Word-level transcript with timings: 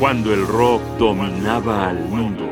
cuando 0.00 0.32
el 0.32 0.46
rock 0.46 0.80
dominaba 0.98 1.90
al 1.90 2.02
mundo. 2.08 2.48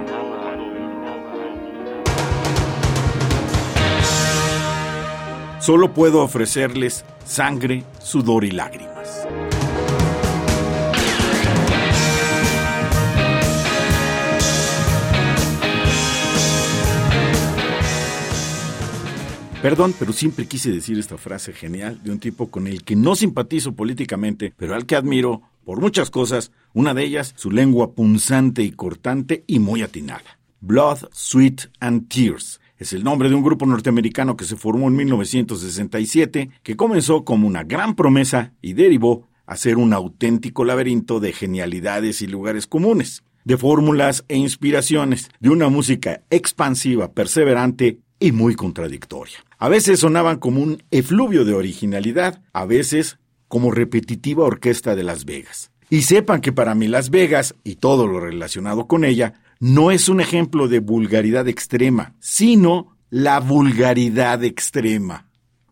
Solo 5.58 5.94
puedo 5.94 6.20
ofrecerles 6.20 7.06
sangre, 7.24 7.84
sudor 8.02 8.44
y 8.44 8.50
lágrimas. 8.50 9.26
Perdón, 19.62 19.94
pero 19.98 20.12
siempre 20.12 20.46
quise 20.46 20.70
decir 20.70 20.98
esta 20.98 21.16
frase 21.16 21.54
genial 21.54 21.98
de 22.04 22.10
un 22.12 22.20
tipo 22.20 22.50
con 22.50 22.66
el 22.66 22.84
que 22.84 22.94
no 22.94 23.16
simpatizo 23.16 23.72
políticamente, 23.74 24.52
pero 24.56 24.74
al 24.74 24.84
que 24.84 24.96
admiro 24.96 25.47
por 25.68 25.82
muchas 25.82 26.08
cosas, 26.08 26.50
una 26.72 26.94
de 26.94 27.04
ellas 27.04 27.34
su 27.36 27.50
lengua 27.50 27.92
punzante 27.92 28.62
y 28.62 28.70
cortante 28.70 29.44
y 29.46 29.58
muy 29.58 29.82
atinada. 29.82 30.38
Blood, 30.62 31.00
Sweat 31.12 31.64
and 31.78 32.08
Tears 32.08 32.58
es 32.78 32.94
el 32.94 33.04
nombre 33.04 33.28
de 33.28 33.34
un 33.34 33.42
grupo 33.42 33.66
norteamericano 33.66 34.34
que 34.34 34.46
se 34.46 34.56
formó 34.56 34.88
en 34.88 34.96
1967, 34.96 36.48
que 36.62 36.76
comenzó 36.78 37.22
como 37.26 37.46
una 37.46 37.64
gran 37.64 37.96
promesa 37.96 38.54
y 38.62 38.72
derivó 38.72 39.28
a 39.44 39.56
ser 39.58 39.76
un 39.76 39.92
auténtico 39.92 40.64
laberinto 40.64 41.20
de 41.20 41.34
genialidades 41.34 42.22
y 42.22 42.28
lugares 42.28 42.66
comunes, 42.66 43.22
de 43.44 43.58
fórmulas 43.58 44.24
e 44.28 44.38
inspiraciones, 44.38 45.28
de 45.38 45.50
una 45.50 45.68
música 45.68 46.22
expansiva, 46.30 47.12
perseverante 47.12 47.98
y 48.18 48.32
muy 48.32 48.54
contradictoria. 48.54 49.44
A 49.58 49.68
veces 49.68 50.00
sonaban 50.00 50.38
como 50.38 50.62
un 50.62 50.82
efluvio 50.90 51.44
de 51.44 51.52
originalidad, 51.52 52.40
a 52.54 52.64
veces 52.64 53.18
como 53.48 53.70
repetitiva 53.70 54.44
orquesta 54.44 54.94
de 54.94 55.02
Las 55.02 55.24
Vegas. 55.24 55.70
Y 55.90 56.02
sepan 56.02 56.40
que 56.40 56.52
para 56.52 56.74
mí 56.74 56.86
Las 56.86 57.10
Vegas 57.10 57.54
y 57.64 57.76
todo 57.76 58.06
lo 58.06 58.20
relacionado 58.20 58.86
con 58.86 59.04
ella 59.04 59.34
no 59.58 59.90
es 59.90 60.08
un 60.08 60.20
ejemplo 60.20 60.68
de 60.68 60.78
vulgaridad 60.80 61.48
extrema, 61.48 62.12
sino 62.20 62.96
la 63.10 63.40
vulgaridad 63.40 64.44
extrema. 64.44 65.24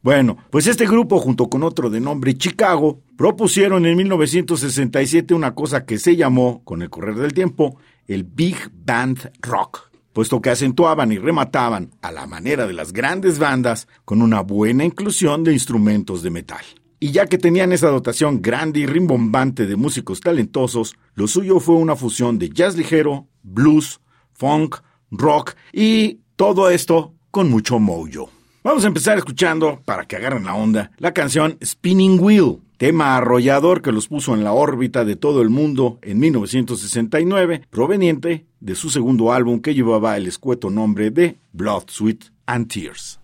Bueno, 0.03 0.37
pues 0.51 0.67
este 0.67 0.87
grupo 0.87 1.19
junto 1.19 1.49
con 1.49 1.63
otro 1.63 1.91
de 1.91 2.01
nombre 2.01 2.35
Chicago 2.35 3.01
propusieron 3.17 3.87
en 3.87 3.97
1967 3.97 5.35
una 5.35 5.55
cosa 5.55 5.85
que 5.85 5.99
se 5.99 6.17
llamó, 6.17 6.63
con 6.65 6.81
el 6.83 6.91
correr 6.91 7.17
del 7.17 7.35
tiempo, 7.35 7.77
el 8.07 8.25
Big 8.25 8.57
Band 8.87 9.31
Rock, 9.43 9.91
puesto 10.13 10.41
que 10.41 10.51
acentuaban 10.51 11.11
y 11.13 11.19
remataban, 11.19 11.91
a 12.03 12.13
la 12.13 12.27
manera 12.27 12.67
de 12.67 12.73
las 12.73 12.93
grandes 12.93 13.39
bandas, 13.39 13.89
con 14.05 14.23
una 14.23 14.41
buena 14.43 14.85
inclusión 14.85 15.43
de 15.45 15.53
instrumentos 15.53 16.23
de 16.23 16.31
metal. 16.31 16.65
Y 16.99 17.11
ya 17.13 17.27
que 17.27 17.37
tenían 17.37 17.73
esa 17.73 17.89
dotación 17.89 18.41
grande 18.41 18.81
y 18.81 18.87
rimbombante 18.87 19.67
de 19.67 19.77
músicos 19.77 20.21
talentosos, 20.21 20.97
lo 21.15 21.29
suyo 21.29 21.61
fue 21.61 21.75
una 21.75 21.95
fusión 21.95 22.39
de 22.39 22.49
jazz 22.49 22.75
ligero, 22.77 23.27
blues, 23.43 24.01
funk, 24.33 24.77
rock 25.11 25.53
y 25.73 26.21
todo 26.37 26.71
esto 26.71 27.13
con 27.31 27.51
mucho 27.51 27.79
mojo. 27.79 28.31
Vamos 28.65 28.85
a 28.85 28.87
empezar 28.89 29.19
escuchando, 29.19 29.79
para 29.85 30.07
que 30.07 30.17
agarren 30.17 30.45
la 30.45 30.55
onda, 30.55 30.91
la 30.97 31.13
canción 31.13 31.57
Spinning 31.65 32.19
Wheel, 32.19 32.61
tema 32.79 33.17
arrollador 33.19 33.83
que 33.83 33.93
los 33.93 34.09
puso 34.09 34.35
en 34.35 34.43
la 34.43 34.53
órbita 34.53 35.05
de 35.05 35.17
todo 35.17 35.43
el 35.43 35.51
mundo 35.51 35.99
en 36.03 36.19
1969, 36.19 37.63
proveniente 37.71 38.47
de 38.59 38.75
su 38.75 38.89
segundo 38.91 39.33
álbum 39.33 39.61
que 39.61 39.75
llevaba 39.75 40.17
el 40.17 40.27
escueto 40.27 40.71
nombre 40.71 41.11
de 41.11 41.37
Blood, 41.53 41.85
Sweat 41.89 42.25
and 42.47 42.67
Tears. 42.73 43.21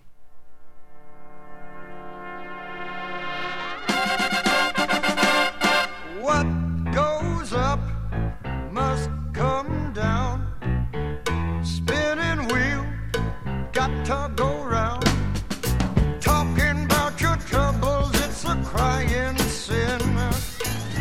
What 6.22 6.46
goes 6.92 7.52
up 7.52 7.80
must 8.70 9.10
come 9.32 9.92
down. 9.92 10.46
Spinning 11.64 12.46
wheel, 12.46 12.86
got 13.72 13.90
to 14.06 14.30
go 14.36 14.62
round. 14.62 15.02
Talking 16.20 16.84
about 16.84 17.20
your 17.20 17.34
troubles, 17.38 18.12
it's 18.24 18.44
a 18.44 18.54
crying 18.64 19.36
sin. 19.38 19.98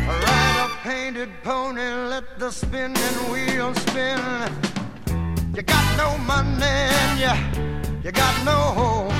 Ride 0.08 0.66
a 0.66 0.68
painted 0.82 1.28
pony, 1.44 1.88
let 2.10 2.40
the 2.40 2.50
spinning 2.50 3.16
wheel 3.32 3.72
spin. 3.74 4.18
You 5.54 5.62
got 5.62 5.88
no 5.96 6.18
money 6.18 6.64
and 6.64 7.14
you, 7.24 8.00
you 8.02 8.10
got 8.10 8.44
no 8.44 8.58
home. 8.80 9.11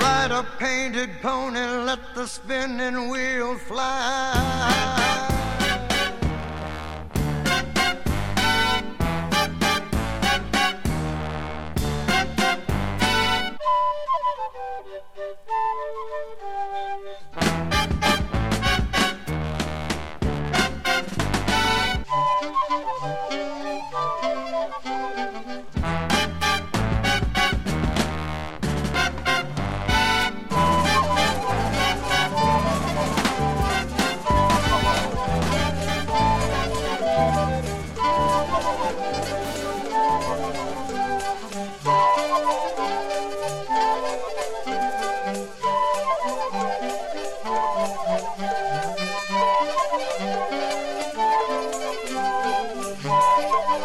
Ride 0.00 0.30
a 0.30 0.42
painted 0.58 1.10
pony, 1.20 1.60
let 1.60 1.98
the 2.14 2.26
spinning 2.26 3.10
wheel 3.10 3.56
fly. 3.58 5.28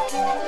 Thank 0.09 0.41
you. 0.43 0.46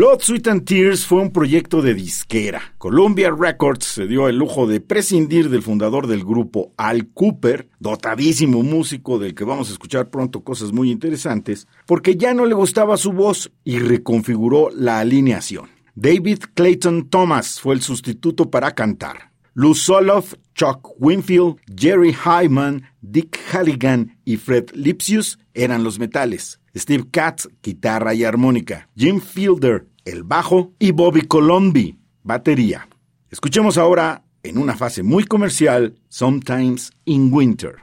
Blood, 0.00 0.20
Sweet 0.22 0.46
and 0.46 0.64
Tears 0.66 1.04
fue 1.04 1.20
un 1.20 1.30
proyecto 1.30 1.82
de 1.82 1.92
disquera. 1.92 2.72
Columbia 2.78 3.30
Records 3.38 3.84
se 3.84 4.06
dio 4.06 4.30
el 4.30 4.38
lujo 4.38 4.66
de 4.66 4.80
prescindir 4.80 5.50
del 5.50 5.60
fundador 5.60 6.06
del 6.06 6.24
grupo, 6.24 6.72
Al 6.78 7.08
Cooper, 7.08 7.68
dotadísimo 7.80 8.62
músico 8.62 9.18
del 9.18 9.34
que 9.34 9.44
vamos 9.44 9.68
a 9.68 9.72
escuchar 9.72 10.08
pronto 10.08 10.42
cosas 10.42 10.72
muy 10.72 10.90
interesantes, 10.90 11.68
porque 11.86 12.16
ya 12.16 12.32
no 12.32 12.46
le 12.46 12.54
gustaba 12.54 12.96
su 12.96 13.12
voz 13.12 13.52
y 13.62 13.78
reconfiguró 13.78 14.70
la 14.74 15.00
alineación. 15.00 15.68
David 15.94 16.44
Clayton 16.54 17.10
Thomas 17.10 17.60
fue 17.60 17.74
el 17.74 17.82
sustituto 17.82 18.50
para 18.50 18.70
cantar. 18.74 19.32
Lou 19.52 19.74
Soloff, 19.74 20.32
Chuck 20.54 20.88
Winfield, 20.98 21.56
Jerry 21.76 22.14
Hyman, 22.24 22.84
Dick 23.02 23.38
Halligan 23.54 24.16
y 24.24 24.38
Fred 24.38 24.66
Lipsius 24.72 25.38
eran 25.52 25.84
los 25.84 25.98
metales. 25.98 26.56
Steve 26.74 27.04
Katz, 27.10 27.48
guitarra 27.64 28.14
y 28.14 28.22
armónica. 28.22 28.88
Jim 28.96 29.20
Fielder, 29.20 29.89
el 30.10 30.24
bajo, 30.24 30.72
y 30.78 30.90
Bobby 30.90 31.22
Colombi, 31.22 31.98
batería. 32.22 32.88
Escuchemos 33.30 33.78
ahora, 33.78 34.24
en 34.42 34.58
una 34.58 34.76
fase 34.76 35.02
muy 35.02 35.24
comercial, 35.24 35.94
Sometimes 36.08 36.90
in 37.04 37.32
Winter. 37.32 37.76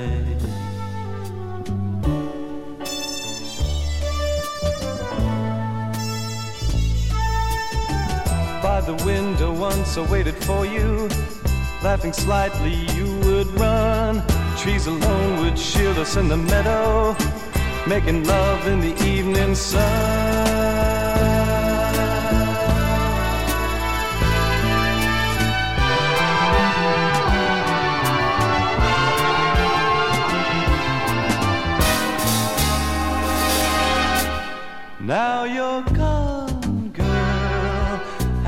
by 8.62 8.80
the 8.80 8.94
window 9.04 9.52
once, 9.52 9.98
I 9.98 10.08
waited 10.10 10.36
for 10.36 10.64
you. 10.64 11.08
Laughing 11.82 12.12
slightly, 12.12 12.74
you 12.94 13.06
would 13.26 13.48
run. 13.58 14.22
Trees 14.56 14.86
alone 14.86 15.40
would 15.42 15.58
shield 15.58 15.98
us 15.98 16.16
in 16.16 16.28
the 16.28 16.36
meadow, 16.36 17.16
making 17.88 18.24
love 18.24 18.66
in 18.68 18.78
the 18.80 18.94
evening 19.04 19.54
sun. 19.54 19.92
Now 35.04 35.44
you're 35.44 35.82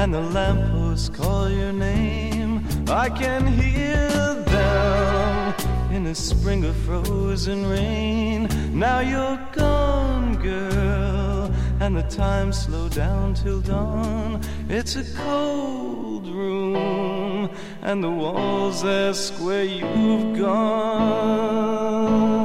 and 0.04 0.12
the 0.12 0.20
lampposts 0.20 1.08
call 1.08 1.48
your 1.48 1.72
name. 1.72 2.62
I 2.90 3.08
can 3.08 3.46
hear 3.46 4.08
them 4.34 5.54
in 5.92 6.04
a 6.06 6.14
spring 6.14 6.64
of 6.66 6.76
frozen 6.84 7.64
rain. 7.70 8.46
Now 8.78 9.00
you're 9.00 9.40
gone, 9.54 10.34
girl, 10.42 11.50
and 11.80 11.96
the 11.96 12.02
time 12.02 12.52
slow 12.52 12.90
down 12.90 13.32
till 13.32 13.62
dawn. 13.62 14.42
It's 14.68 14.94
a 14.96 15.04
cold 15.16 16.26
room, 16.26 17.48
and 17.80 18.04
the 18.04 18.10
walls 18.10 18.84
ask 18.84 19.32
where 19.42 19.64
you've 19.64 20.38
gone. 20.38 22.43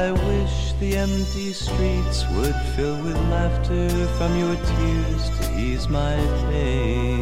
I 0.01 0.11
wish 0.25 0.55
the 0.83 0.91
empty 1.05 1.51
streets 1.53 2.19
would 2.35 2.57
fill 2.75 2.97
with 3.03 3.17
laughter 3.37 3.89
from 4.17 4.31
your 4.41 4.55
tears 4.71 5.23
to 5.37 5.59
ease 5.59 5.87
my 5.89 6.15
pain. 6.49 7.14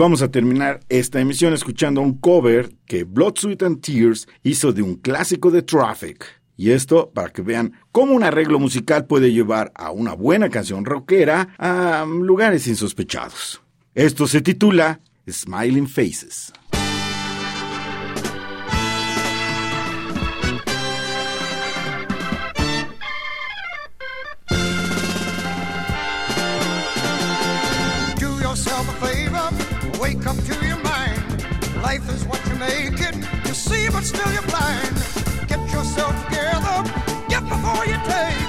vamos 0.00 0.22
a 0.22 0.30
terminar 0.30 0.80
esta 0.88 1.20
emisión 1.20 1.52
escuchando 1.52 2.00
un 2.00 2.14
cover 2.16 2.72
que 2.86 3.04
Blood, 3.04 3.34
Sweat 3.36 3.62
and 3.62 3.82
Tears 3.82 4.26
hizo 4.42 4.72
de 4.72 4.80
un 4.80 4.94
clásico 4.94 5.50
de 5.50 5.60
Traffic. 5.60 6.24
Y 6.56 6.70
esto 6.70 7.10
para 7.14 7.28
que 7.30 7.42
vean 7.42 7.74
cómo 7.92 8.14
un 8.14 8.22
arreglo 8.24 8.58
musical 8.58 9.04
puede 9.04 9.30
llevar 9.30 9.72
a 9.74 9.90
una 9.90 10.14
buena 10.14 10.48
canción 10.48 10.86
rockera 10.86 11.50
a 11.58 12.06
lugares 12.08 12.66
insospechados. 12.66 13.60
Esto 13.94 14.26
se 14.26 14.40
titula 14.40 15.00
Smiling 15.28 15.86
Faces. 15.86 16.50
naked. 32.60 33.16
You 33.48 33.54
see, 33.66 33.88
but 33.94 34.04
still 34.10 34.30
you're 34.36 34.44
blind. 34.52 34.94
Get 35.50 35.62
yourself 35.74 36.12
together, 36.28 36.76
get 37.32 37.42
before 37.52 37.84
you 37.92 37.96
take. 38.14 38.48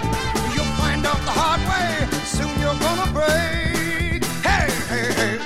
You'll 0.56 0.72
find 0.84 1.02
out 1.12 1.22
the 1.30 1.36
hard 1.42 1.62
way. 1.72 1.92
Soon 2.36 2.52
you're 2.64 2.80
gonna 2.88 3.10
break. 3.20 4.20
Hey, 4.50 4.68
hey, 4.92 5.08
hey. 5.20 5.38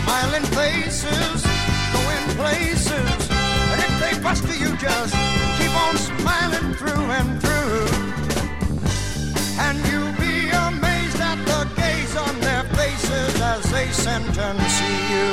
Smiling 0.00 0.46
faces, 0.60 1.38
going 1.96 2.26
places. 2.40 3.08
And 3.72 3.80
if 3.88 3.92
they 4.02 4.12
pester 4.24 4.54
you, 4.64 4.70
just 4.86 5.14
keep 5.58 5.74
on 5.84 5.92
smiling 6.10 6.68
through 6.78 7.06
and 7.18 7.30
through. 7.42 7.84
And 9.64 9.74
you'll 9.88 10.16
be 10.28 10.36
amazed 10.68 11.20
at 11.30 11.38
the 11.50 11.58
gaze 11.80 12.14
on 12.24 12.34
their 12.46 12.64
faces 12.78 13.30
as 13.52 13.62
they 13.74 13.88
sentence 14.06 14.76
you. 15.10 15.29